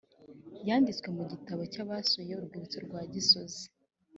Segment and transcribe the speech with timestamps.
[0.67, 3.63] yanditswe mu gitabo cyabasuye urwibutso rwa gisozi